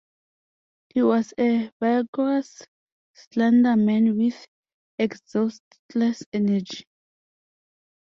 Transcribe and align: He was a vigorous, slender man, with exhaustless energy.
He 0.89 1.03
was 1.03 1.31
a 1.37 1.69
vigorous, 1.79 2.63
slender 3.13 3.75
man, 3.75 4.17
with 4.17 4.47
exhaustless 4.97 6.23
energy. 6.33 6.85